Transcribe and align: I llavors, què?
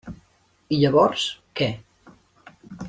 I 0.77 0.79
llavors, 0.83 1.27
què? 1.61 1.71